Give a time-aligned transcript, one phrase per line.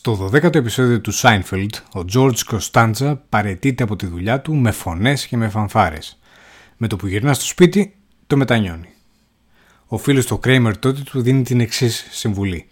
[0.00, 5.26] Στο 12ο επεισόδιο του Seinfeld, ο George Costanza παρετείται από τη δουλειά του με φωνές
[5.26, 6.18] και με φανφάρες.
[6.76, 7.94] Με το που γυρνά στο σπίτι,
[8.26, 8.88] το μετανιώνει.
[9.86, 12.68] Ο φίλος του Kramer τότε του δίνει την εξής συμβουλή.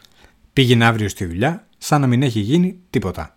[0.53, 3.37] Πήγαινε αύριο στη δουλειά, σαν να μην έχει γίνει τίποτα.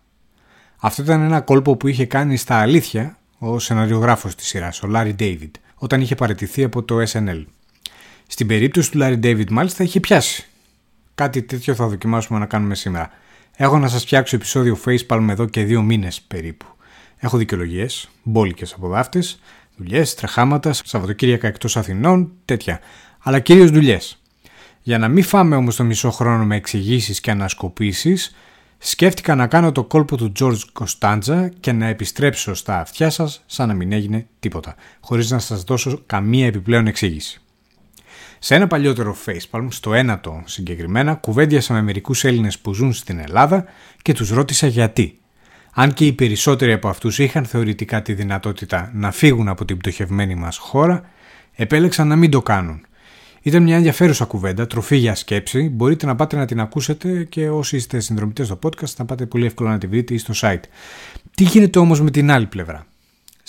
[0.78, 5.16] Αυτό ήταν ένα κόλπο που είχε κάνει στα αλήθεια ο σεναριογράφος της σειράς, ο Larry
[5.20, 7.44] David, όταν είχε παραιτηθεί από το SNL.
[8.28, 10.48] Στην περίπτωση του Larry David μάλιστα είχε πιάσει.
[11.16, 13.12] Κάτι τέτοιο θα δοκιμάσουμε να κάνουμε σήμερα.
[13.62, 16.66] Έχω να σας φτιάξω επεισόδιο Facepalm εδώ και δύο μήνες περίπου.
[17.18, 19.24] Έχω δικαιολογίες, μπόλικες από δάφτε,
[19.76, 22.80] δουλειές, τρεχάματα, Σαββατοκύριακα εκτός Αθηνών, τέτοια.
[23.20, 24.22] Αλλά κυρίως δουλειές.
[24.82, 28.36] Για να μην φάμε όμως το μισό χρόνο με εξηγήσεις και ανασκοπήσεις,
[28.78, 33.68] σκέφτηκα να κάνω το κόλπο του George Costanza και να επιστρέψω στα αυτιά σας σαν
[33.68, 37.42] να μην έγινε τίποτα, χωρίς να σας δώσω καμία επιπλέον εξήγηση.
[38.40, 43.66] Σε ένα παλιότερο facepalm, στο ένατο συγκεκριμένα, κουβέντιασα με μερικούς Έλληνες που ζουν στην Ελλάδα
[44.02, 45.20] και τους ρώτησα γιατί.
[45.74, 50.36] Αν και οι περισσότεροι από αυτούς είχαν θεωρητικά τη δυνατότητα να φύγουν από την πτωχευμένη
[50.36, 51.10] μας χώρα,
[51.56, 52.84] επέλεξαν να μην το κάνουν.
[53.42, 55.70] Ήταν μια ενδιαφέρουσα κουβέντα, τροφή για σκέψη.
[55.70, 59.46] Μπορείτε να πάτε να την ακούσετε και όσοι είστε συνδρομητές στο podcast, να πάτε πολύ
[59.46, 60.64] εύκολα να τη βρείτε ή στο site.
[61.36, 62.86] Τι γίνεται όμως με την άλλη πλευρά;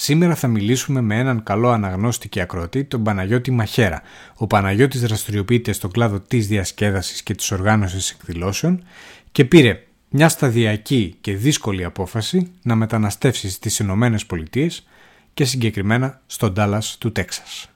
[0.03, 4.03] Σήμερα θα μιλήσουμε με έναν καλό αναγνώστη και ακροατή, τον Παναγιώτη Μαχέρα.
[4.37, 8.85] Ο Παναγιώτης δραστηριοποιείται στον κλάδο της διασκέδασης και της οργάνωσης εκδηλώσεων
[9.33, 14.87] και πήρε μια σταδιακή και δύσκολη απόφαση να μεταναστεύσει στις Ηνωμένες Πολιτείες
[15.35, 17.69] και συγκεκριμένα στον Τάλλας του Τέξας.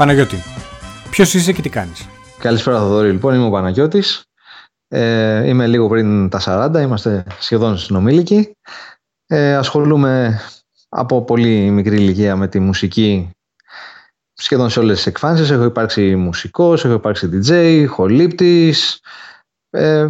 [0.00, 0.36] Παναγιώτη,
[1.10, 3.12] ποιος είσαι και τι κάνεις; Καλησπέρα, Θοδωρή.
[3.12, 4.22] Λοιπόν, είμαι ο Παναγιώτης.
[4.88, 8.52] Ε, είμαι λίγο πριν τα 40, είμαστε σχεδόν συνομήλικοι.
[9.26, 10.40] Ε, ασχολούμαι
[10.88, 13.30] από πολύ μικρή ηλικία με τη μουσική
[14.32, 15.50] σχεδόν σε όλες τις εκφάνσεις.
[15.50, 19.00] Έχω υπάρξει μουσικός, έχω υπάρξει DJ, χολύπτης,
[19.70, 20.06] ε,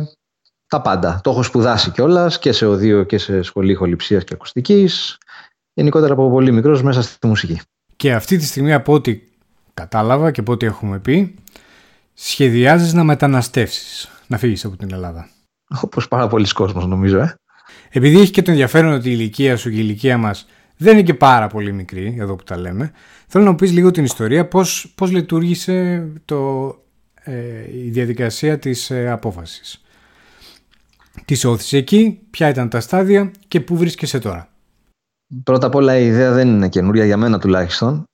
[0.67, 1.21] τα πάντα.
[1.23, 5.19] Το έχω σπουδάσει κιόλας και σε οδείο και σε σχολή χοληψίας και ακουστικής.
[5.73, 7.61] Γενικότερα από πολύ μικρός μέσα στη μουσική.
[7.97, 9.30] Και αυτή τη στιγμή από ό,τι
[9.81, 11.35] κατάλαβα και από ό,τι έχουμε πει,
[12.15, 15.29] σχεδιάζεις να μεταναστεύσεις, να φύγεις από την Ελλάδα.
[15.81, 17.35] Όπως πάρα πολλοί κόσμος νομίζω, ε.
[17.91, 20.47] Επειδή έχει και το ενδιαφέρον ότι η ηλικία σου και η ηλικία μας
[20.77, 22.93] δεν είναι και πάρα πολύ μικρή, εδώ που τα λέμε,
[23.27, 26.69] θέλω να μου πεις λίγο την ιστορία, πώς, πώς λειτουργήσε το,
[27.15, 27.35] ε,
[27.85, 29.85] η διαδικασία της ε, απόφασης.
[31.25, 34.49] Τι όθησε εκεί, ποια ήταν τα στάδια και πού βρίσκεσαι τώρα.
[35.45, 38.05] Πρώτα απ' όλα η ιδέα δεν είναι καινούρια για μένα τουλάχιστον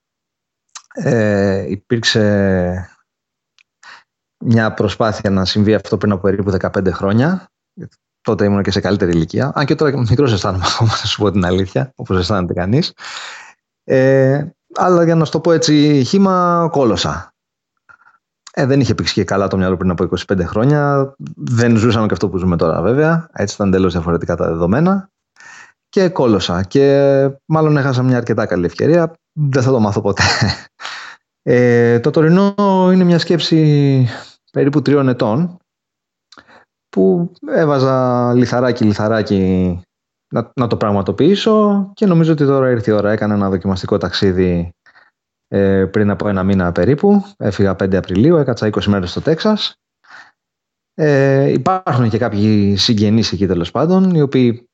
[0.96, 2.90] ε, υπήρξε
[4.44, 7.48] μια προσπάθεια να συμβεί αυτό πριν από περίπου 15 χρόνια.
[8.20, 9.52] Τότε ήμουν και σε καλύτερη ηλικία.
[9.54, 12.92] Αν και τώρα μικρός αισθάνομαι ακόμα, να σου πω την αλήθεια, όπως αισθάνεται κανείς.
[13.84, 17.34] Ε, αλλά για να σου το πω έτσι, χήμα κόλωσα.
[18.52, 21.14] Ε, δεν είχε πήξει και καλά το μυαλό πριν από 25 χρόνια.
[21.36, 23.28] Δεν ζούσαμε και αυτό που ζούμε τώρα βέβαια.
[23.32, 25.10] Έτσι ήταν τέλος διαφορετικά τα δεδομένα.
[25.88, 26.62] Και κόλωσα.
[26.62, 29.12] Και μάλλον έχασα μια αρκετά καλή ευκαιρία.
[29.32, 30.22] Δεν θα το μάθω ποτέ.
[31.48, 32.54] Ε, το τωρινό
[32.92, 34.08] είναι μια σκέψη
[34.52, 35.58] περίπου τριών ετών
[36.88, 39.80] που έβαζα λιθαράκι λιθαράκι
[40.34, 43.12] να, να το πραγματοποιήσω και νομίζω ότι τώρα ήρθε η ώρα.
[43.12, 44.74] Έκανα ένα δοκιμαστικό ταξίδι
[45.48, 47.24] ε, πριν από ένα μήνα περίπου.
[47.36, 49.74] Έφυγα 5 Απριλίου, έκατσα 20 μέρες στο Τέξας.
[50.94, 54.68] Ε, υπάρχουν και κάποιοι συγγενείς εκεί τέλος πάντων, οι οποίοι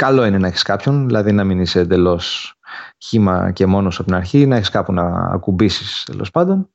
[0.00, 2.54] καλό είναι να έχεις κάποιον, δηλαδή να μην είσαι εντελώς
[2.98, 6.70] χήμα και μόνος από την αρχή, να έχεις κάπου να ακουμπήσεις τέλος πάντων.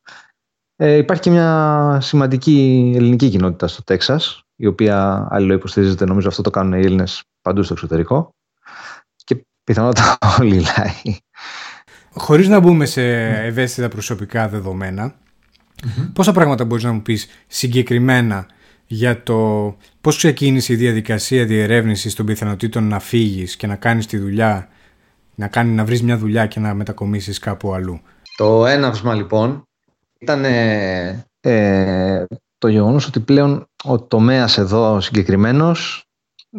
[0.76, 6.50] Ε, υπάρχει και μια σημαντική ελληνική κοινότητα στο Τέξας, η οποία αλληλοϊποστηρίζεται, νομίζω αυτό το
[6.50, 8.36] κάνουν οι Έλληνες παντού στο εξωτερικό
[9.24, 11.18] και πιθανότατα όλοι οι λαοί.
[12.14, 13.02] Χωρίς να μπούμε σε
[13.46, 16.10] ευαίσθητα προσωπικά δεδομένα, mm-hmm.
[16.14, 18.46] πόσα πράγματα μπορείς να μου πεις συγκεκριμένα
[18.88, 24.18] για το πώς ξεκίνησε η διαδικασία διερεύνησης των πιθανότητων να φύγεις και να κάνεις τη
[24.18, 24.70] δουλειά
[25.36, 28.02] να, κάνει, να βρεις μια δουλειά και να μετακομίσεις κάπου αλλού.
[28.38, 29.64] Το έναυσμα λοιπόν
[30.20, 30.44] ήταν
[31.42, 32.26] ε,
[32.58, 36.06] το γεγονός ότι πλέον ο τομέας εδώ συγκεκριμένος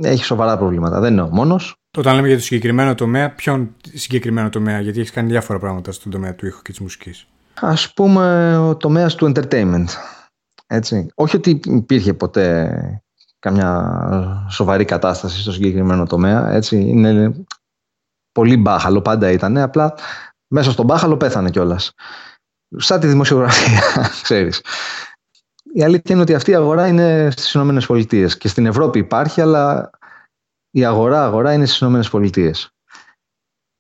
[0.01, 1.01] έχει σοβαρά προβλήματα.
[1.01, 1.75] Δεν είναι ο μόνος.
[1.99, 6.13] Όταν λέμε για το συγκεκριμένο τομέα, ποιον συγκεκριμένο τομέα, γιατί έχεις κάνει διάφορα πράγματα στον
[6.13, 7.27] τομέα του ήχου και της μουσικής;
[7.61, 9.87] Ας πούμε ο τομέας του entertainment.
[10.67, 11.07] Έτσι.
[11.15, 13.03] Όχι ότι υπήρχε ποτέ
[13.39, 16.51] καμιά σοβαρή κατάσταση στο συγκεκριμένο τομέα.
[16.51, 16.77] Έτσι.
[16.77, 17.45] Είναι
[18.33, 19.57] πολύ μπάχαλο, πάντα ήταν.
[19.57, 19.95] Απλά
[20.49, 21.93] μέσα στον μπάχαλο πέθανε κιόλας.
[22.77, 23.83] Σαν τη δημοσιογραφία,
[24.23, 24.63] ξέρεις.
[25.73, 29.41] Η αλήθεια είναι ότι αυτή η αγορά είναι στις Ηνωμένες Πολιτείες και στην Ευρώπη υπάρχει,
[29.41, 29.91] αλλά
[30.71, 32.71] η αγορά-αγορά είναι στις Ηνωμένες Πολιτείες.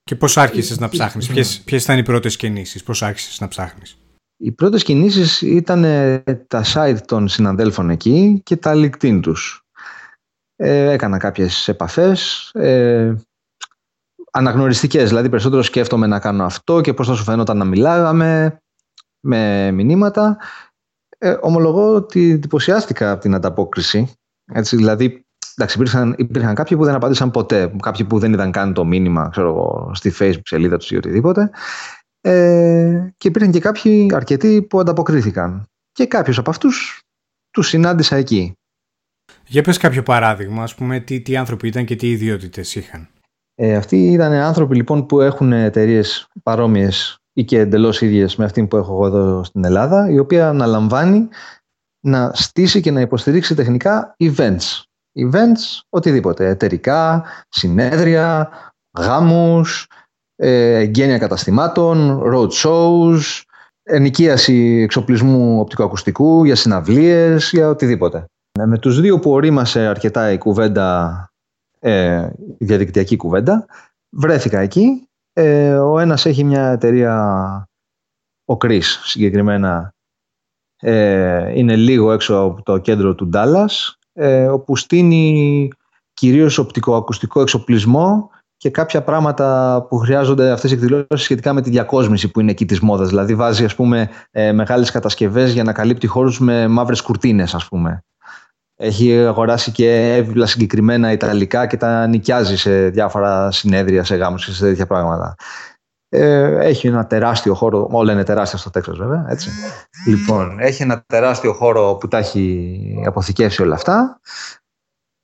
[0.02, 3.96] Και πώς άρχισες να ψάχνεις, ποιες, ποιες ήταν οι πρώτες κινήσεις, πώς άρχισες να ψάχνεις;
[4.36, 9.64] Οι πρώτες κινήσεις ήταν ε, τα site των συναδέλφων εκεί και τα LinkedIn τους.
[10.56, 13.14] Ε, έκανα κάποιες επαφές, ε,
[14.30, 18.60] αναγνωριστικές, δηλαδή περισσότερο σκέφτομαι να κάνω αυτό και πώς θα σου φαίνονταν να μιλάγαμε
[19.20, 20.38] με μηνύματα.
[21.18, 24.12] Ε, ομολογώ ότι εντυπωσιάστηκα από την ανταπόκριση.
[24.52, 28.72] Έτσι, δηλαδή, εντάξει, υπήρχαν, υπήρχαν κάποιοι που δεν απάντησαν ποτέ, κάποιοι που δεν είδαν καν
[28.72, 31.50] το μήνυμα ξέρω εγώ, στη facebook σελίδα τους ή οτιδήποτε.
[32.28, 35.66] Ε, και υπήρχαν και κάποιοι αρκετοί που ανταποκρίθηκαν.
[35.92, 37.02] Και κάποιους από αυτούς
[37.50, 38.52] τους συνάντησα εκεί.
[39.46, 43.08] Για πες κάποιο παράδειγμα, ας πούμε, τι, τι άνθρωποι ήταν και τι ιδιότητες είχαν.
[43.54, 48.66] Ε, αυτοί ήταν άνθρωποι λοιπόν που έχουν εταιρείες παρόμοιες ή και εντελώς ίδιες με αυτή
[48.66, 51.28] που έχω εγώ εδώ στην Ελλάδα, η οποία αναλαμβάνει
[52.00, 54.82] να στήσει και να υποστηρίξει τεχνικά events.
[55.18, 56.48] Events, οτιδήποτε.
[56.48, 58.50] Εταιρικά, συνέδρια,
[58.98, 59.86] γάμους,
[60.36, 63.42] ε, εγγένεια καταστημάτων, road shows,
[63.82, 68.24] ενοικίαση εξοπλισμού οπτικοακουστικού για συναυλίες, για οτιδήποτε.
[68.52, 71.28] Ε, με τους δύο που ορίμασε αρκετά η κουβέντα,
[71.78, 72.28] ε,
[72.58, 73.66] η διαδικτυακή κουβέντα,
[74.10, 75.08] βρέθηκα εκεί.
[75.32, 77.68] Ε, ο ένας έχει μια εταιρεία,
[78.44, 79.94] ο Κρίς συγκεκριμένα,
[80.80, 85.68] ε, είναι λίγο έξω από το κέντρο του Ντάλλας, ε, όπου στείνει
[86.14, 92.30] κυρίως οπτικοακουστικό εξοπλισμό και κάποια πράγματα που χρειάζονται αυτές οι εκδηλώσεις σχετικά με τη διακόσμηση
[92.30, 93.08] που είναι εκεί της μόδας.
[93.08, 97.68] Δηλαδή βάζει ας πούμε ε, μεγάλες κατασκευές για να καλύπτει χώρους με μαύρες κουρτίνες ας
[97.68, 98.04] πούμε.
[98.78, 104.52] Έχει αγοράσει και έβιβλα συγκεκριμένα ιταλικά και τα νοικιάζει σε διάφορα συνέδρια, σε γάμους και
[104.52, 105.34] σε τέτοια πράγματα.
[106.08, 109.50] Ε, έχει ένα τεράστιο χώρο, όλα είναι τεράστια στο Τέξας βέβαια, έτσι.
[110.06, 114.20] Λοιπόν, έχει ένα τεράστιο χώρο που τα έχει αποθηκεύσει όλα αυτά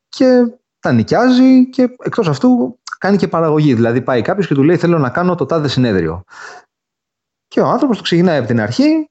[0.08, 0.46] και
[0.80, 3.74] τα νοικιάζει και εκτός αυτού κάνει και παραγωγή.
[3.74, 6.24] Δηλαδή πάει κάποιος και του λέει θέλω να κάνω το τάδε συνέδριο.
[7.48, 9.10] Και ο άνθρωπος το ξεκινάει από την αρχή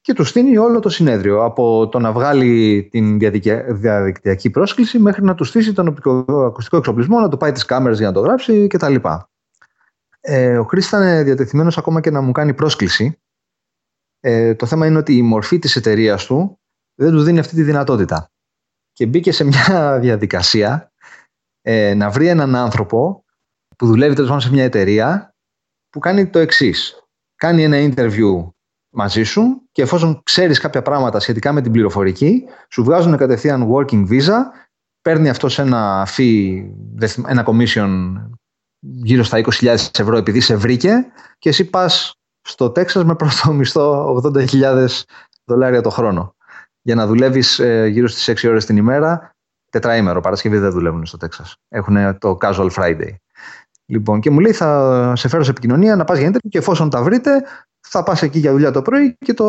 [0.00, 1.44] και του στείνει όλο το συνέδριο.
[1.44, 5.96] Από το να βγάλει την διαδικτυακή πρόσκληση μέχρι να του στήσει τον
[6.46, 8.94] ακουστικό εξοπλισμό, να του πάει τις κάμερες για να το γράψει κτλ.
[10.20, 13.20] Ε, ο Χρήστος ήταν διατεθειμένος ακόμα και να μου κάνει πρόσκληση.
[14.20, 16.60] Ε, το θέμα είναι ότι η μορφή της εταιρείας του
[16.94, 18.30] δεν του δίνει αυτή τη δυνατότητα.
[18.92, 20.92] Και μπήκε σε μια διαδικασία
[21.62, 23.24] ε, να βρει έναν άνθρωπο
[23.76, 25.34] που δουλεύει τέλος σε μια εταιρεία
[25.90, 27.06] που κάνει το εξής.
[27.36, 28.48] Κάνει ένα interview
[28.94, 34.08] μαζί σου και εφόσον ξέρεις κάποια πράγματα σχετικά με την πληροφορική, σου βγάζουν κατευθείαν working
[34.08, 34.38] visa,
[35.02, 36.70] παίρνει αυτό ένα fee,
[37.26, 38.12] ένα commission
[38.78, 42.14] γύρω στα 20.000 ευρώ επειδή σε βρήκε και εσύ πας
[42.48, 44.86] στο Τέξας με πρώτο μισθό 80.000
[45.44, 46.34] δολάρια το χρόνο
[46.82, 49.34] για να δουλεύεις ε, γύρω στις 6 ώρες την ημέρα
[49.70, 50.20] τετραήμερο.
[50.20, 51.56] Παρασκευή δεν δουλεύουν στο Τέξας.
[51.68, 53.14] Έχουν το casual Friday.
[53.92, 56.90] Λοιπόν, και μου λέει θα σε φέρω σε επικοινωνία να πας για interview και εφόσον
[56.90, 57.44] τα βρείτε
[57.80, 59.44] θα πας εκεί για δουλειά το πρωί και το...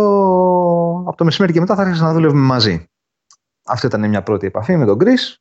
[1.07, 2.85] από το μεσημέρι και μετά θα άρχισε να δουλεύουμε μαζί.
[3.65, 5.35] Αυτή ήταν μια πρώτη επαφή με τον Chris.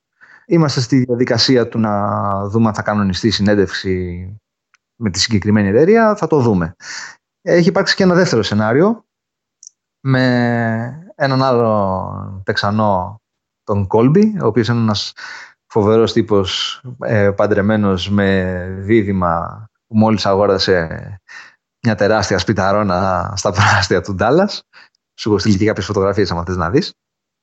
[0.47, 4.27] Είμαστε στη διαδικασία του να δούμε αν θα κανονιστεί συνέντευξη
[4.97, 6.15] με τη συγκεκριμένη εταιρεία.
[6.17, 6.75] Θα το δούμε.
[7.43, 9.05] Έχει υπάρξει και ένα δεύτερο σενάριο
[10.01, 13.21] με έναν άλλο Τεξανό,
[13.65, 15.13] τον Κόλμπι, ο οποίος είναι ένας
[15.73, 20.89] φοβερός τύπος ε, παντρεμένος με δίδυμα που μόλις αγόρασε
[21.83, 24.63] μια τεράστια σπιταρόνα στα προάστια του Ντάλλας.
[25.21, 26.93] Σου έχω στείλει και κάποιες φωτογραφίες, αν θες να δεις.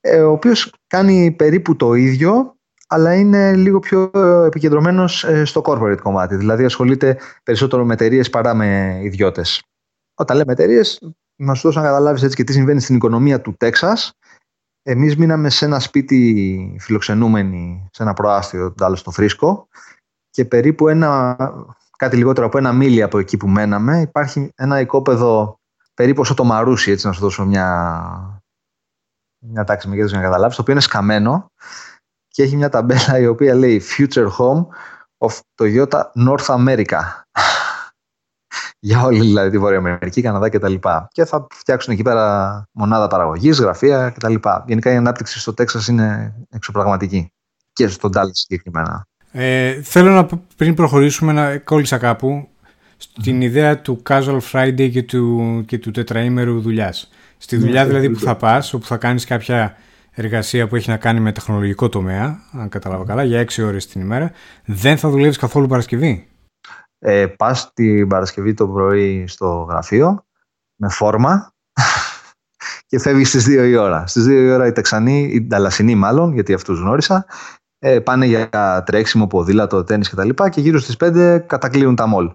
[0.00, 2.54] Ε, ο οποίος κάνει περίπου το ίδιο,
[2.88, 4.10] αλλά είναι λίγο πιο
[4.46, 6.36] επικεντρωμένος ε, στο corporate κομμάτι.
[6.36, 9.62] Δηλαδή ασχολείται περισσότερο με εταιρείες παρά με ιδιώτες.
[10.14, 13.54] Όταν λέμε εταιρείες, να σου δώσω να καταλάβεις έτσι και τι συμβαίνει στην οικονομία του
[13.56, 14.12] Τέξας.
[14.82, 19.68] Εμείς μείναμε σε ένα σπίτι φιλοξενούμενοι, σε ένα προάστιο του στο Φρίσκο
[20.30, 21.36] και περίπου ένα
[21.96, 25.60] κάτι λιγότερο από ένα μίλι από εκεί που μέναμε, υπάρχει ένα οικόπεδο
[25.94, 28.42] περίπου όσο το Μαρούσι, έτσι να σου δώσω μια,
[29.38, 31.52] μια τάξη μεγέθους για να καταλάβεις, το οποίο είναι σκαμμένο
[32.28, 34.66] και έχει μια ταμπέλα η οποία λέει Future Home
[35.18, 37.00] of Toyota North America.
[38.80, 40.72] Για όλη δηλαδή τη Βόρεια Αμερική, Καναδά κτλ.
[40.72, 40.78] Και,
[41.10, 44.34] και θα φτιάξουν εκεί πέρα μονάδα παραγωγής, γραφεία κτλ.
[44.66, 47.32] Γενικά η ανάπτυξη στο Τέξας είναι εξωπραγματική
[47.72, 49.06] και στον Τάλλη συγκεκριμένα.
[49.32, 52.48] Ε, θέλω να πριν προχωρήσουμε να κόλλησα κάπου
[52.96, 57.10] στην ιδέα του casual Friday και του, και του τετραήμερου δουλειάς.
[57.38, 59.76] Στη ναι, δουλειά δηλαδή που θα πας, όπου θα κάνεις κάποια
[60.10, 64.00] εργασία που έχει να κάνει με τεχνολογικό τομέα, αν καταλάβω καλά, για 6 ώρες την
[64.00, 64.32] ημέρα,
[64.64, 66.28] δεν θα δουλεύεις καθόλου Παρασκευή;
[67.02, 70.24] Ε, πας την Παρασκευή το πρωί στο γραφείο,
[70.76, 71.52] με φόρμα,
[72.88, 74.06] και φεύγεις στις 2 η ώρα.
[74.06, 77.26] Στις 2 η ώρα οι Τεξανοί, οι Νταλασινοί μάλλον, γιατί αυτούς γνώρισα,
[77.78, 80.28] ε, πάνε για τρέξιμο, ποδήλατο, τέννις κτλ.
[80.28, 82.32] Και, και γύρω στις 5 κατακλείουν τα μόλ.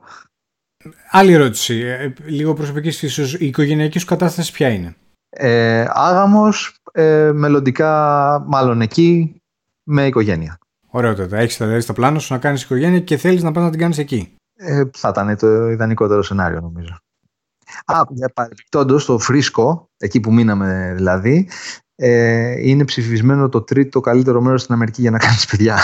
[1.12, 4.96] Άλλη ερώτηση, ε, λίγο προσωπική φύσεως, η οικογενειακή σου κατάσταση ποια είναι;
[5.30, 9.42] Ε, άγαμος, ε, μελλοντικά μάλλον εκεί,
[9.84, 10.60] με οικογένεια.
[10.88, 11.38] Ωραιότατα.
[11.38, 13.98] Έχεις δηλαδή στο πλάνο σου να κάνεις οικογένεια και θέλεις να πας να την κάνεις
[13.98, 14.36] εκεί.
[14.56, 16.98] Ε, θα ήταν το ιδανικότερο σενάριο, νομίζω.
[17.86, 18.02] Α,
[18.34, 21.50] παρεμπιπτόντως, το Φρίσκο, εκεί που μείναμε δηλαδή,
[21.96, 25.80] ε, είναι ψηφισμένο το τρίτο καλύτερο μέρος στην Αμερική για να κάνεις παιδιά.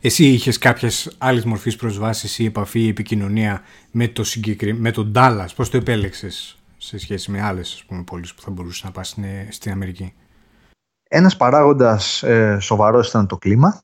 [0.00, 4.74] Εσύ είχες κάποιες άλλες μορφή προσβάσει ή επαφή ή επικοινωνία με, το συγκεκρι...
[4.74, 5.48] με τον Ντάλλα.
[5.56, 9.72] Πώς το επέλεξες σε σχέση με άλλες πόλεις που θα μπορούσες να πας στην, στην
[9.72, 10.14] Αμερική;
[11.08, 13.82] Ένας παράγοντας ε, σοβαρός ήταν το κλίμα.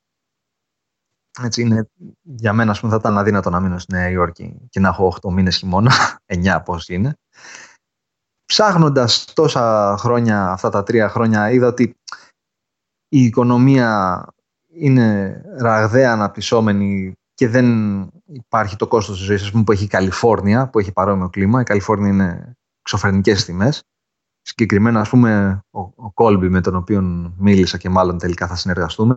[1.42, 1.88] Έτσι είναι,
[2.22, 5.32] για μένα πούμε, θα ήταν αδύνατο να μείνω στη Νέα Υόρκη και να έχω 8
[5.32, 5.92] μήνες χειμώνα,
[6.44, 7.14] 9 πώς είναι.
[8.44, 11.94] Ψάχνοντας τόσα χρόνια, αυτά τα τρία χρόνια, είδα ότι
[13.08, 14.24] η οικονομία
[14.72, 20.68] είναι ραγδαία αναπτυσσόμενη και δεν υπάρχει το κόστος της ζωής πούμε, που έχει η Καλιφόρνια,
[20.68, 21.60] που έχει παρόμοιο κλίμα.
[21.60, 22.52] Η Καλιφόρνια είναι
[22.82, 23.82] ξοφρενικές τιμές
[24.48, 29.16] συγκεκριμένα ας πούμε ο, ο Κόλμπι με τον οποίο μίλησα και μάλλον τελικά θα συνεργαστούμε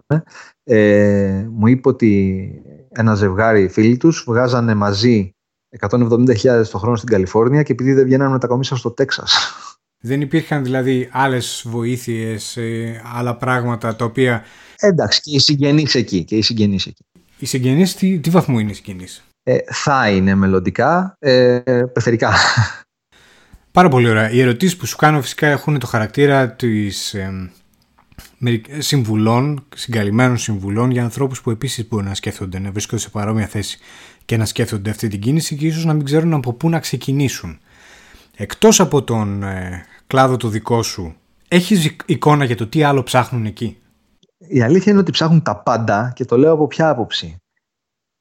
[0.63, 2.51] ε, μου είπε ότι
[2.89, 5.31] ένα ζευγάρι φίλοι τους βγάζανε μαζί
[5.79, 9.53] 170.000 το χρόνο στην Καλιφόρνια και επειδή δεν βγαίνανε μετακομίσαν στο Τέξας.
[10.03, 14.43] Δεν υπήρχαν δηλαδή άλλες βοήθειες, ε, άλλα πράγματα τα οποία...
[14.79, 16.23] Εντάξει και οι συγγενείς εκεί.
[16.23, 17.03] Και οι συγγενείς εκεί.
[17.37, 21.59] Οι συγγενείς τι, τι βαθμού είναι οι συγγενείς; Ε, θα είναι μελλοντικά, ε,
[21.93, 22.33] πεθερικά.
[23.71, 24.31] Πάρα πολύ ωραία.
[24.31, 27.51] Οι ερωτήσεις που σου κάνω φυσικά έχουν το χαρακτήρα της ε,
[28.77, 33.79] συμβουλών, συγκαλυμμένων συμβουλών για ανθρώπους που επίσης μπορούν να σκέφτονται, να βρίσκονται σε παρόμοια θέση
[34.25, 37.59] και να σκέφτονται αυτή την κίνηση και ίσως να μην ξέρουν από πού να ξεκινήσουν.
[38.35, 41.15] Εκτός από τον ε, κλάδο το δικό σου,
[41.47, 43.77] έχεις εικόνα για το τι άλλο ψάχνουν εκεί;
[44.37, 47.35] Η αλήθεια είναι ότι ψάχνουν τα πάντα και το λέω από ποια άποψη.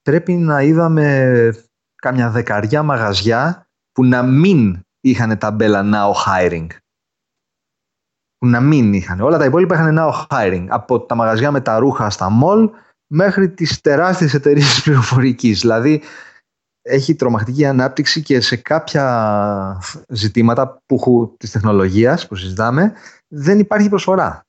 [0.02, 1.54] Πρέπει να είδαμε
[1.94, 6.66] κάμια δεκαριά μαγαζιά που να μην είχαν ταμπέλα now hiring.
[8.38, 9.20] Που να μην είχαν.
[9.20, 10.66] Όλα τα υπόλοιπα είχαν now hiring.
[10.68, 12.70] Από τα μαγαζιά με τα ρούχα στα mall
[13.06, 15.60] μέχρι τις τεράστιες εταιρείες πληροφορικής.
[15.60, 16.02] Δηλαδή
[16.82, 22.92] έχει τρομακτική ανάπτυξη και σε κάποια ζητήματα που έχουν της τεχνολογίας που συζητάμε
[23.28, 24.44] δεν υπάρχει προσφορά.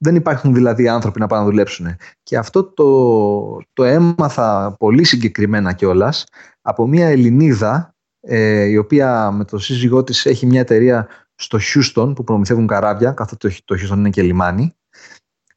[0.00, 1.96] Δεν υπάρχουν δηλαδή άνθρωποι να πάνε να δουλέψουν.
[2.22, 6.24] Και αυτό το, το έμαθα πολύ συγκεκριμένα κιόλας
[6.62, 12.12] από μια Ελληνίδα ε, η οποία με το σύζυγό της έχει μια εταιρεία στο Houston
[12.14, 14.74] που προμηθεύουν καράβια, καθότι το Houston είναι και λιμάνι,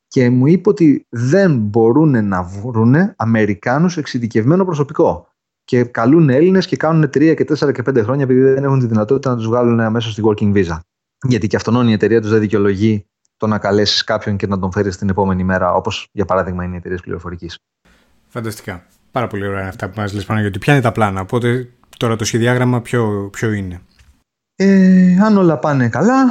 [0.07, 5.27] και μου είπε ότι δεν μπορούν να βρουν Αμερικάνους εξειδικευμένο προσωπικό.
[5.63, 8.85] Και καλούν Έλληνες και κάνουν 3 και 4 και 5 χρόνια επειδή δεν έχουν τη
[8.85, 10.79] δυνατότητα να τους βγάλουν αμέσως στη working visa.
[11.27, 13.05] Γιατί και αυτόν η εταιρεία τους δεν δικαιολογεί
[13.37, 16.73] το να καλέσεις κάποιον και να τον φέρεις την επόμενη μέρα, όπως για παράδειγμα είναι
[16.73, 17.57] οι εταιρείες πληροφορικής.
[18.27, 18.85] Φανταστικά.
[19.11, 21.69] Πάρα πολύ ωραία αυτά που μας λες πάνω γιατί ποια είναι τα πλάνα; Οπότε
[22.01, 23.81] Τώρα το σχεδιάγραμμα ποιο, ποιο είναι;
[24.55, 26.25] Ε, αν όλα πάνε καλά,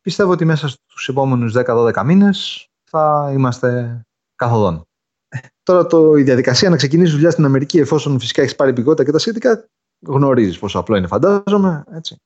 [0.00, 4.00] πιστεύω ότι μέσα στους επόμενους 10-12 μήνες θα είμαστε
[4.36, 4.86] καθοδόν.
[5.28, 9.04] Ε, τώρα το, η διαδικασία να ξεκινήσεις δουλειά στην Αμερική εφόσον φυσικά έχεις πάρει επικότητα
[9.04, 9.68] και τα σχετικά
[10.06, 11.84] γνωρίζεις πόσο απλό είναι φαντάζομαι.
[11.90, 12.16] Έτσι.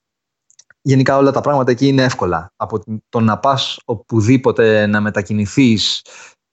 [0.82, 2.52] Γενικά όλα τα πράγματα εκεί είναι εύκολα.
[2.56, 6.02] Από το να πας οπουδήποτε να μετακινηθείς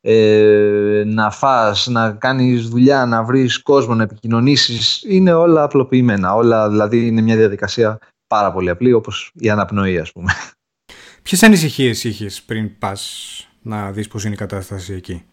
[0.02, 6.36] ε, να φας, να κάνεις δουλειά, να βρεις κόσμο, να επικοινωνήσεις, είναι όλα απλοποιημένα.
[6.36, 10.32] Όλα δηλαδή είναι μια διαδικασία πάρα πολύ απλή όπως η αναπνοή ας πούμε.
[11.24, 15.26] Ποιες ανησυχίες είχες πριν πας να δεις πώς είναι η κατάσταση εκεί;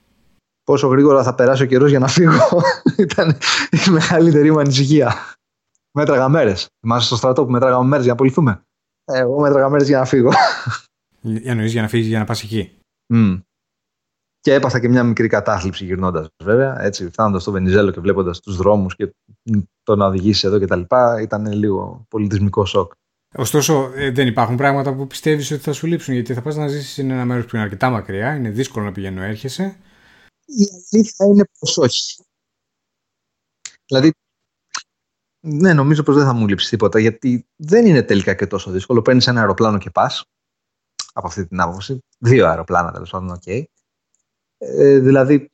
[0.65, 2.63] Πόσο γρήγορα θα περάσει ο καιρός για να φύγω
[2.99, 3.39] ήταν
[3.71, 5.15] η μεγαλύτερη μου ανησυχία.
[5.93, 6.67] Μέτραγα μέρες.
[6.85, 8.63] Είμαστε στο στρατό που μέτραγαμε μέρες για να απολυθούμε.
[9.05, 10.31] Ε, εγώ μέτραγα μέρες για να φύγω.
[11.21, 12.79] Για για να φύγεις για να πας εκεί;
[13.15, 13.41] Mm.
[14.45, 16.81] Και έπαθα και μια μικρή κατάθλιψη γυρνώντας, βέβαια.
[16.83, 19.15] Έτσι, φτάνοντας στο Βενιζέλο και βλέποντας τους δρόμους και
[19.83, 20.81] το να οδηγήσει εδώ κτλ.
[21.23, 22.93] Ήταν λίγο πολιτισμικό σοκ.
[23.35, 26.69] Ωστόσο, ε, δεν υπάρχουν πράγματα που πιστεύεις ότι θα σου λείψουν, γιατί θα πας να
[26.69, 29.77] ζήσεις σε ένα μέρος που είναι αρκετά μακριά, είναι δύσκολο να πηγαινοέρχεσαι.
[30.45, 32.25] Η αλήθεια είναι πως όχι.
[33.87, 34.13] Δηλαδή,
[35.41, 39.03] ναι, νομίζω πως δεν θα μου λείψει τίποτα, γιατί δεν είναι τελικά και τόσο δύσκολο.
[39.03, 40.25] Παίρνεις ένα αεροπλάνο και πας.
[41.13, 41.99] Από αυτή την άποψη.
[42.19, 43.43] Δύο αεροπλάνα τέλος πάντων, οκ.
[43.47, 43.65] Okay.
[44.67, 45.51] Ε, δηλαδή,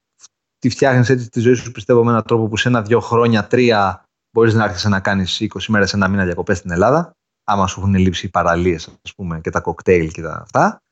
[0.58, 4.04] τη φτιάχνεις έτσι τη ζωή σου, πιστεύω, με έναν τρόπο που σε ένα-δύο χρόνια, τρία,
[4.30, 7.16] μπορείς να έρθεις να κάνεις 20 μέρες, ένα μήνα διακοπές στην Ελλάδα.
[7.44, 10.82] Άμα σου έχουν λείψει οι παραλίες, ας πούμε, και τα κοκτέιλ και τα αυτά.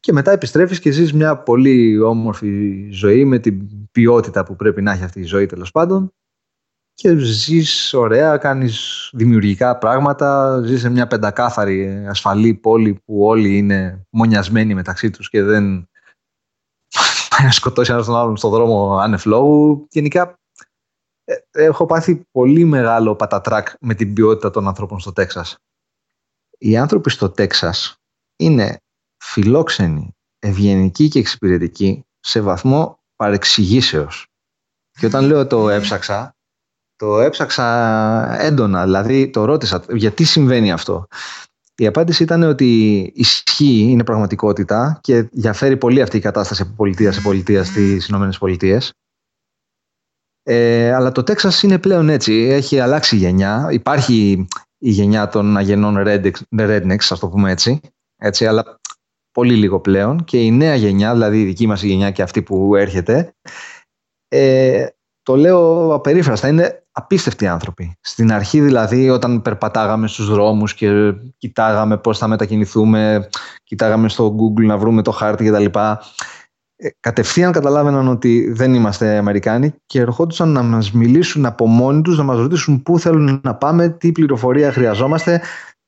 [0.00, 4.92] Και μετά επιστρέφεις και ζεις μια πολύ όμορφη ζωή με την ποιότητα που πρέπει να
[4.92, 6.10] έχει αυτή η ζωή, τέλος πάντων.
[6.94, 14.06] και ζεις ωραία, κάνεις δημιουργικά πράγματα, ζεις σε μια πεντακάθαρη ασφαλή πόλη που όλοι είναι
[14.10, 15.88] μονιασμένοι μεταξύ τους και δεν
[17.36, 19.86] πάει να σκοτώσει ένας τον άλλον στον δρόμο ανεφλόγου.
[19.90, 20.38] Γενικά
[21.24, 25.56] ε, έχω πάθει πολύ μεγάλο πατατράκ με την ποιότητα των ανθρώπων στο Τέξας.
[26.58, 27.96] Οι άνθρωποι στο Τέξας
[28.36, 28.80] είναι
[29.16, 34.26] φιλόξενοι, ευγενικοί και εξυπηρετικοί σε βαθμό παρεξηγήσεως.
[34.98, 36.36] Και όταν λέω το έψαξα,
[36.96, 41.06] το έψαξα έντονα, δηλαδή το ρώτησα γιατί συμβαίνει αυτό;
[41.78, 47.12] Η απάντηση ήταν ότι ισχύει, είναι πραγματικότητα και διαφέρει πολύ αυτή η κατάσταση από πολιτεία
[47.12, 48.80] σε πολιτεία στις ΗΠΑ.
[50.42, 53.68] Ε, αλλά το Τέξας είναι πλέον έτσι, έχει αλλάξει η γενιά.
[53.70, 54.46] Υπάρχει
[54.78, 55.96] η γενιά των αγενών
[56.56, 57.80] rednecks, ας το πούμε έτσι,
[58.16, 58.80] έτσι αλλά
[59.30, 60.24] πολύ λίγο πλέον.
[60.24, 63.34] Και η νέα γενιά, δηλαδή η δική μας γενιά και αυτή που έρχεται,
[64.28, 64.86] ε,
[65.22, 67.96] το λέω απερίφραστα, είναι απίστευτοι άνθρωποι.
[68.00, 73.28] Στην αρχή δηλαδή όταν περπατάγαμε στους δρόμους και κοιτάγαμε πώς θα μετακινηθούμε,
[73.64, 75.78] κοιτάγαμε στο Google να βρούμε το χάρτη κτλ.
[76.76, 82.16] Ε, κατευθείαν καταλάβαιναν ότι δεν είμαστε Αμερικάνοι και ερχόντουσαν να μας μιλήσουν από μόνοι τους,
[82.16, 85.40] να μας ρωτήσουν πού θέλουν να πάμε, τι πληροφορία χρειαζόμαστε,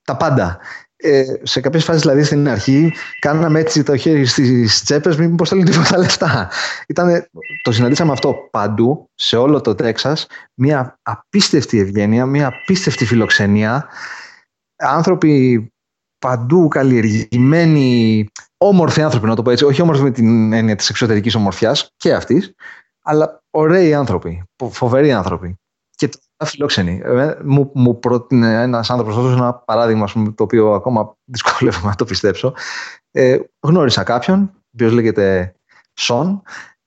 [0.02, 0.58] τα πάντα
[1.00, 5.64] ε, σε κάποιες φάσεις, δηλαδή στην αρχή, κάναμε έτσι το χέρι στις τσέπες, μήπως θέλουν
[5.64, 6.50] τίποτα λεφτά.
[6.88, 7.28] Ήτανε,
[7.62, 10.26] το συναντήσαμε αυτό παντού, σε όλο το Τέξας.
[10.54, 13.88] Μια απίστευτη ευγένεια, μια απίστευτη φιλοξενία.
[14.76, 15.66] Άνθρωποι
[16.18, 18.26] παντού καλλιεργημένοι,
[18.56, 19.64] όμορφοι άνθρωποι, να το πω έτσι.
[19.64, 22.54] Όχι όμορφοι με την έννοια της εξωτερικής ομορφιάς και αυτής,
[23.02, 25.58] αλλά ωραίοι άνθρωποι, φοβεροί άνθρωποι.
[25.94, 26.08] Και
[26.44, 27.00] φιλόξενοι.
[27.04, 31.94] Ε, μου, μου πρότεινε ένας άνθρωπος, θα δώσω ένα παράδειγμα το οποίο ακόμα δυσκολεύομαι να
[31.94, 32.54] το πιστέψω.
[33.10, 35.54] Ε, γνώρισα κάποιον, ο οποίος λέγεται
[35.98, 36.42] Σον.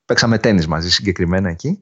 [0.05, 1.79] Παίξαμε τέννη μαζί συγκεκριμένα εκεί.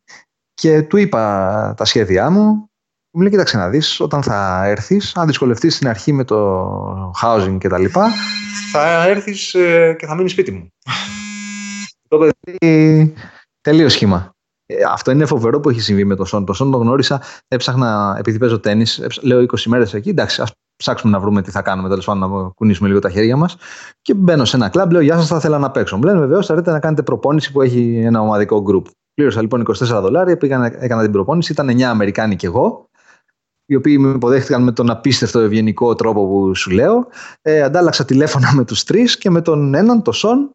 [0.53, 2.69] Και του είπα τα σχέδιά μου.
[3.11, 7.57] Μου λέει: Κοίταξε να δεις, όταν θα έρθεις, αν δυσκολευτείς στην αρχή με το housing
[7.59, 7.85] κτλ.,
[8.71, 10.69] θα έρθεις ε, και θα μείνεις σπίτι μου.
[12.09, 13.13] το παιδί
[13.61, 14.33] τελείως σχήμα.
[14.71, 16.45] Ε, αυτό είναι φοβερό που έχει συμβεί με τον Σον.
[16.45, 18.85] Το Σον τον γνώρισα, έψαχνα, επειδή παίζω τέννη,
[19.21, 20.09] λέω 20 μέρες εκεί.
[20.09, 23.35] Εντάξει, ας ψάξουμε να βρούμε τι θα κάνουμε, τέλος πάντων να κουνήσουμε λίγο τα χέρια
[23.35, 23.57] μας.
[24.01, 25.97] Και μπαίνω σε ένα κλαμπ, λέω Γεια σας, θα ήθελα να παίξω.
[25.97, 28.85] Μου λένε βεβαίως, θα να κάνετε προπόνηση που έχει ένα ομαδικό γκρουπ.
[29.13, 31.51] Πλήρωσα λοιπόν 24 δολάρια, πήγα, έκανα την προπόνηση.
[31.51, 32.89] Ήταν 9 Αμερικάνοι και εγώ,
[33.65, 37.07] οι οποίοι με υποδέχτηκαν με τον απίστευτο ευγενικό τρόπο που σου λέω.
[37.41, 40.51] Ε, αντάλλαξα τηλέφωνα με τους τρεις και με τον έναν, τον Σον,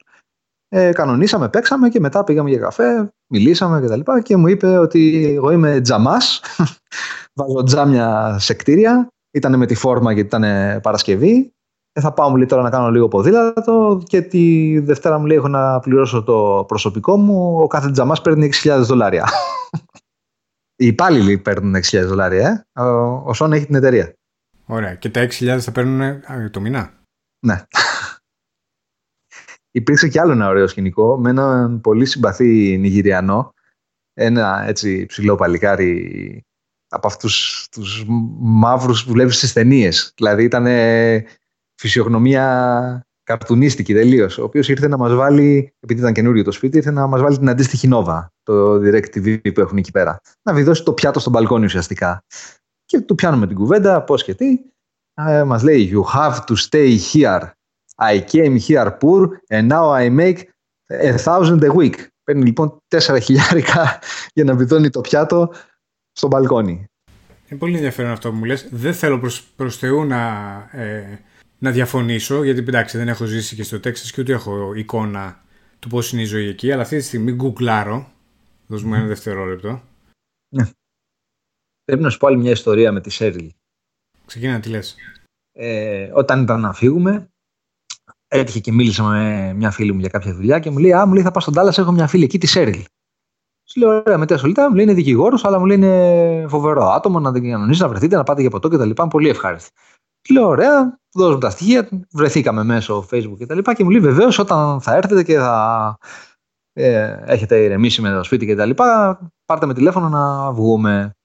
[0.76, 4.78] ε, κανονίσαμε, παίξαμε και μετά πήγαμε για καφέ, μιλήσαμε και τα λοιπά και μου είπε
[4.78, 6.40] ότι εγώ είμαι τζαμάς,
[7.38, 11.52] βάζω τζάμια σε κτίρια, ήταν με τη φόρμα γιατί ήταν Παρασκευή,
[11.92, 15.36] ε, θα πάω μου λέει τώρα να κάνω λίγο ποδήλατο και τη Δευτέρα μου λέει
[15.36, 19.28] έχω να πληρώσω το προσωπικό μου, ο κάθε τζαμάς παίρνει 6.000 δολάρια.
[20.82, 22.82] Οι υπάλληλοι παίρνουν 6.000 δολάρια, ε.
[22.82, 24.12] ο, ο Σόν έχει την εταιρεία.
[24.66, 24.94] Ωραία.
[24.94, 26.92] Και τα 6.000 θα παίρνουν το μήνα;
[27.46, 27.64] Ναι
[29.74, 33.54] υπήρξε κι άλλο ένα ωραίο σκηνικό με έναν πολύ συμπαθή Νιγηριανό,
[34.12, 36.44] ένα έτσι ψηλό παλικάρι
[36.88, 38.04] από αυτούς τους
[38.38, 40.12] μαύρους που βλέπεις στις ταινίες.
[40.16, 40.66] Δηλαδή ήταν
[41.74, 44.38] φυσιογνωμία καρτουνίστικη τελείως.
[44.38, 47.38] Ο οποίος ήρθε να μας βάλει, επειδή ήταν καινούριο το σπίτι, ήρθε να μας βάλει
[47.38, 50.20] την αντίστοιχη Nova, το Direct TV που έχουν εκεί πέρα.
[50.42, 52.24] Να βιδώσει το πιάτο στο μπαλκόνι ουσιαστικά.
[52.84, 54.58] Και του πιάνουμε την κουβέντα, πώς και τι.
[55.14, 57.50] Ε, μας λέει, You have to stay here.
[58.02, 60.38] I came here poor and now I make
[60.88, 61.96] a thousand a week.
[62.24, 63.98] Παίρνει λοιπόν τέσσερα χιλιάρικα
[64.34, 65.52] για να βιδώνει το πιάτο
[66.12, 66.86] στο μπαλκόνι.
[67.48, 68.68] Είναι πολύ ενδιαφέρον αυτό που μου λες.
[68.70, 71.18] Δεν θέλω προς, προς Θεού να, ε,
[71.58, 75.44] να διαφωνήσω, γιατί εντάξει δεν έχω ζήσει και στο Τέξας και ούτε έχω εικόνα
[75.78, 78.12] του πώς είναι η ζωή εκεί, αλλά αυτή τη στιγμή γκουγκλάρω.
[78.66, 79.82] Δώσ' μου ένα δευτερόλεπτο.
[80.48, 80.70] Ναι.
[81.84, 83.52] Πρέπει να σου πω άλλη μια ιστορία με τη Σέριλ.
[84.26, 84.96] Ξεκινά, τι λες.
[85.52, 87.28] Ε, όταν ήταν να φύγουμε,
[88.38, 91.14] έτυχε και μίλησα με μια φίλη μου για κάποια δουλειά και μου λέει: Α, μου
[91.14, 92.84] λέει, θα πάω στον Τάλλας, έχω μια φίλη εκεί, της Σέριλ.
[93.64, 97.20] Σου λέω: Ωραία, με ασχολείται, μου λέει: Είναι δικηγόρος, αλλά μου λέει: Είναι φοβερό άτομο
[97.20, 98.90] να την κοινωνήσει, να βρεθείτε, να πάτε για ποτό κτλ.
[99.10, 99.70] Πολύ ευχάριστη.
[100.22, 103.58] Του λέω: Ωραία, του δώσουμε τα στοιχεία, βρεθήκαμε μέσω Facebook κτλ.
[103.58, 105.98] Και, και μου λέει: Βεβαίως, όταν θα έρθετε και θα
[106.72, 108.70] ε, έχετε ηρεμήσει με το σπίτι κτλ.,
[109.44, 111.16] πάρτε με τηλέφωνο να βγούμε.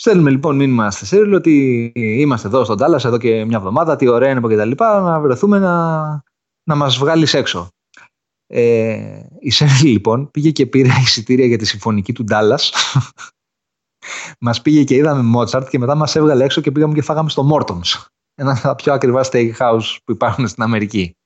[0.00, 4.08] Στέλνουμε λοιπόν μήνυμα στη Σέριλ ότι είμαστε εδώ στον Τάλλας εδώ και μια εβδομάδα, τι
[4.08, 6.06] ωραία είναι και τα λοιπά, να βρεθούμε να,
[6.64, 7.68] να μας βγάλεις έξω.
[8.46, 12.58] Ε, η Σέριλ λοιπόν πήγε και πήρε εισιτήρια για τη συμφωνική του Ντάλλα.
[14.40, 17.42] μας πήγε και είδαμε Μότσαρτ και μετά μας έβγαλε έξω και πήγαμε και φάγαμε στο
[17.42, 17.82] Μόρτον.
[18.34, 21.16] Ένα από τα πιο ακριβά steakhouse που υπάρχουν στην Αμερική.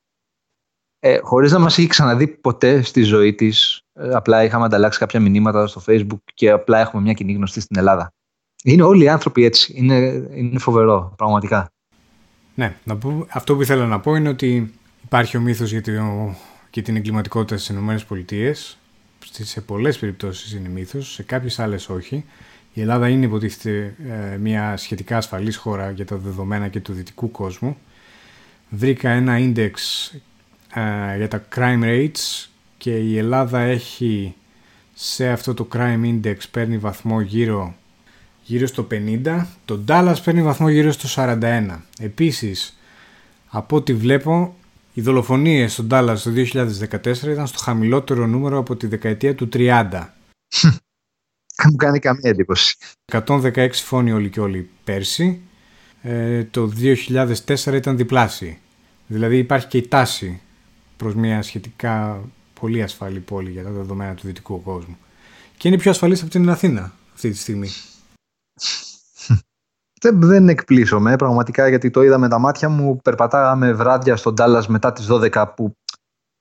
[0.98, 5.20] Ε, Χωρίς να μας έχει ξαναδεί ποτέ στη ζωή της, ε, απλά είχαμε ανταλλάξει κάποια
[5.20, 8.12] μηνύματα στο Facebook και απλά έχουμε μια κοινή γνωστή στην Ελλάδα.
[8.62, 9.72] Είναι όλοι οι άνθρωποι έτσι.
[9.76, 9.96] Είναι,
[10.34, 11.72] είναι φοβερό, πραγματικά.
[12.54, 14.72] Ναι, να πω, αυτό που ήθελα να πω είναι ότι
[15.04, 16.34] υπάρχει ο μύθος για, το,
[16.70, 18.54] για την εγκληματικότητα στις ΗΠΑ.
[19.44, 22.24] Σε πολλές περιπτώσεις είναι μύθος, σε κάποιες άλλες όχι.
[22.72, 27.30] Η Ελλάδα είναι υποτίθεται ε, μια σχετικά ασφαλής χώρα για τα δεδομένα και του δυτικού
[27.30, 27.76] κόσμου.
[28.68, 29.70] Βρήκα ένα index
[30.74, 32.46] ε, για τα crime rates
[32.78, 34.34] και η Ελλάδα έχει
[34.94, 37.74] σε αυτό το crime index παίρνει βαθμό γύρω,
[38.44, 41.78] γύρω στο 50, το Dallas παίρνει βαθμό γύρω στο 41.
[41.98, 42.78] Επίσης,
[43.48, 44.56] από ό,τι βλέπω,
[44.92, 50.06] οι δολοφονίες στο Dallas το 2014 ήταν στο χαμηλότερο νούμερο από τη δεκαετία του 30.
[51.70, 52.76] Μου κάνει καμία εντύπωση.
[53.26, 55.40] 116 φόνοι όλοι και όλοι πέρσι.
[56.02, 56.72] Ε, το
[57.46, 58.58] 2004 ήταν διπλάσιοι.
[59.06, 60.40] Δηλαδή υπάρχει και η τάση
[60.96, 62.22] προς μια σχετικά
[62.60, 64.96] πολύ ασφαλή πόλη για τα δεδομένα του δυτικού κόσμου.
[65.56, 67.68] Και είναι πιο ασφαλής από την Αθήνα αυτή τη στιγμή.
[70.00, 72.96] Δεν, δεν εκπλήσωμαι πραγματικά γιατί το είδα με τα μάτια μου.
[72.96, 75.76] Περπατάγαμε βράδια στον Τάλλας μετά τις 12 που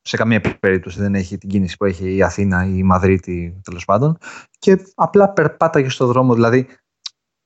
[0.02, 3.86] σε καμία περίπτωση δεν έχει την κίνηση που έχει η Αθήνα ή η Μαδρίτη τέλος
[3.86, 4.18] πάντων.
[4.60, 6.34] Και απλά περπάταγε στον δρόμο.
[6.34, 6.68] Δηλαδή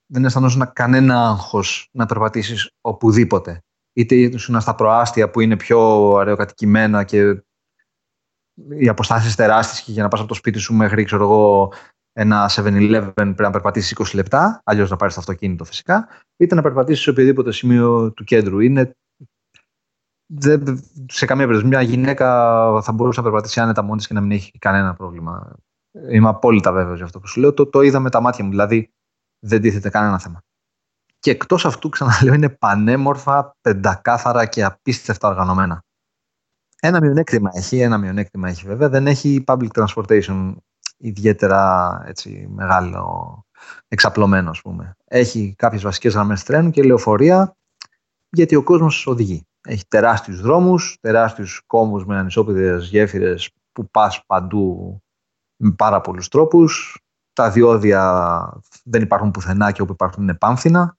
[0.06, 3.64] δεν αισθανόσουν κανένα άγχος να περπατήσεις οπουδήποτε.
[3.94, 7.44] Είτε ήσουν στα προάστια που είναι πιο αραιοκατοικημένα και
[8.70, 11.74] οι αποστάσεις τεράστιες και για να πας από το σπίτι σου μέχρι ξέρω εγώ,
[12.18, 16.62] ένα 7-Eleven πρέπει να περπατήσεις 20 λεπτά, αλλιώς να πάρεις το αυτοκίνητο φυσικά, είτε να
[16.62, 18.60] περπατήσεις σε οποιοδήποτε σημείο του κέντρου.
[18.60, 18.96] Είναι
[20.26, 21.74] δεν, σε καμία περίπτωση.
[21.74, 22.28] Μια γυναίκα
[22.82, 25.56] θα μπορούσε να περπατήσει άνετα μόνη και να μην έχει κανένα πρόβλημα.
[26.10, 27.54] Είμαι απόλυτα βέβαιος για αυτό που σου λέω.
[27.54, 28.50] Το, το είδα με τα μάτια μου.
[28.50, 28.94] Δηλαδή
[29.40, 30.42] δεν τίθεται κανένα θέμα.
[31.20, 35.84] Και εκτός αυτού, ξαναλέω, είναι πανέμορφα, πεντακάθαρα και απίστευτα οργανωμένα.
[36.80, 38.90] Ένα μειονέκτημα έχει, ένα μειονέκτημα έχει βέβαια.
[38.90, 40.56] Δεν έχει public transportation
[40.98, 43.46] ιδιαίτερα έτσι, μεγάλο,
[43.88, 44.96] εξαπλωμένο, ας πούμε.
[45.06, 47.56] Έχει κάποιες βασικές γραμμές τρένου και λεωφορεία,
[48.30, 49.48] γιατί ο κόσμος οδηγεί.
[49.68, 54.98] Έχει τεράστιους δρόμους, τεράστιους κόμμους με ανισόπιδες γέφυρες που πας παντού
[55.56, 57.00] με πάρα πολλούς τρόπους.
[57.34, 60.98] Τα διόδια δεν υπάρχουν πουθενά και όπου υπάρχουν είναι πάμφθηνα.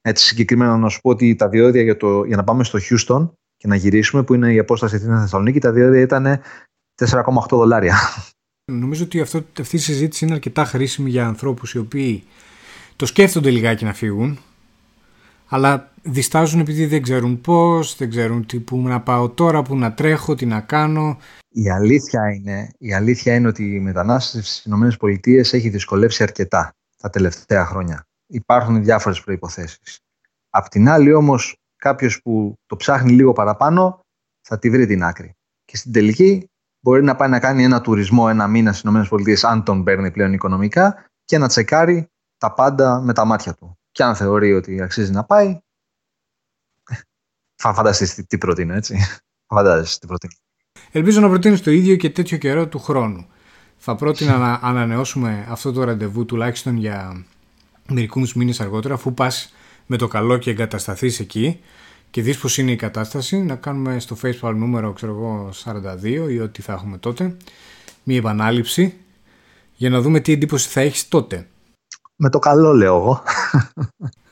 [0.00, 3.30] Έτσι συγκεκριμένα να σου πω ότι τα διόδια για, το, για να πάμε στο Houston
[3.56, 6.40] και να γυρίσουμε, που είναι η απόσταση Αθήνα Θεσσαλονίκη, τα διόδια ήταν
[6.94, 7.96] 4,8 δολάρια.
[8.72, 12.24] Νομίζω ότι αυτό, αυτή η συζήτηση είναι αρκετά χρήσιμη για ανθρώπους οι οποίοι
[12.96, 14.38] το σκέφτονται λιγάκι να φύγουν,
[15.46, 19.92] αλλά διστάζουν επειδή δεν ξέρουν πώς, δεν ξέρουν τι που να πάω τώρα, που να
[19.92, 21.18] τρέχω, τι να κάνω.
[21.48, 27.10] Η αλήθεια είναι, η αλήθεια είναι ότι η μετανάστευση στις ΗΠΑ έχει δυσκολεύσει αρκετά τα
[27.10, 28.04] τελευταία χρόνια.
[28.26, 29.98] Υπάρχουν διάφορες προϋποθέσεις.
[30.50, 34.00] Απ' την άλλη όμως κάποιος που το ψάχνει λίγο παραπάνω
[34.40, 35.32] θα τη βρει την άκρη.
[35.64, 36.48] Και στην τελική
[36.88, 40.32] μπορεί να πάει να κάνει ένα τουρισμό ένα μήνα στις ΗΠΑ, αν τον παίρνει πλέον
[40.32, 43.78] οικονομικά, και να τσεκάρει τα πάντα με τα μάτια του.
[43.90, 45.58] Και αν θεωρεί ότι αξίζει να πάει,
[47.54, 48.96] θα φανταστείς τι προτείνω, έτσι.
[49.46, 50.32] Θα φαντάζεσαι τι προτείνω.
[50.92, 53.26] Ελπίζω να προτείνεις το ίδιο και τέτοιο καιρό του χρόνου.
[53.76, 57.24] Θα πρότεινα να ανανεώσουμε αυτό το ραντεβού τουλάχιστον για
[57.88, 59.54] μερικούς μήνες αργότερα, αφού πας
[59.86, 61.60] με το καλό και εγκατασταθείς εκεί
[62.10, 66.40] και δεις πως είναι η κατάσταση, να κάνουμε στο Facebook νούμερο ξέρω εγώ, 42 ή
[66.40, 67.36] ό,τι θα έχουμε τότε,
[68.02, 68.94] μία επανάληψη
[69.74, 71.46] για να δούμε τι εντύπωση θα έχεις τότε.
[72.16, 73.22] Με το καλό λέω εγώ.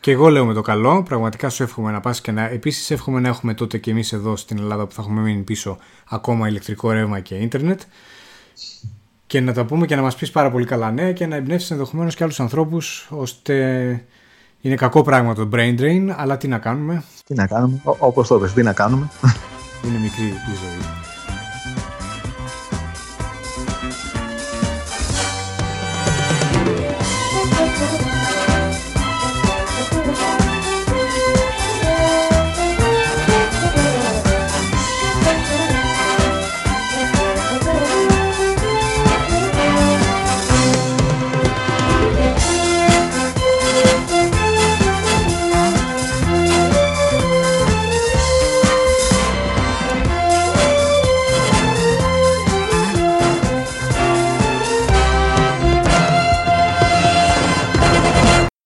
[0.00, 2.42] Και εγώ λέω με το καλό, πραγματικά σου εύχομαι να πας και να...
[2.42, 5.78] Επίσης εύχομαι να έχουμε τότε και εμείς εδώ στην Ελλάδα που θα έχουμε μείνει πίσω
[6.08, 7.80] ακόμα ηλεκτρικό ρεύμα και ίντερνετ
[9.26, 11.70] και να τα πούμε και να μας πεις πάρα πολύ καλά νέα και να εμπνεύσεις
[11.70, 14.04] ενδεχομένως και άλλους ανθρώπους ώστε
[14.66, 18.38] είναι κακό πράγμα το brain drain, αλλά τι να κάνουμε; Τι να κάνουμε, όπως το
[18.38, 19.10] πες, τι να κάνουμε.
[19.84, 21.05] Είναι μικρή η ζωή.